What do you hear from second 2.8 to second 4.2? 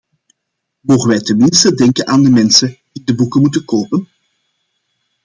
die de boeken moeten kopen?